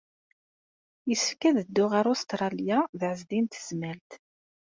Yessefk 1.09 1.41
ad 1.49 1.57
dduɣ 1.65 1.91
ɣer 1.93 2.05
Ustṛalya 2.13 2.77
d 2.99 3.01
Ɛezdin 3.11 3.41
n 3.49 3.51
Tezmalt. 3.53 4.09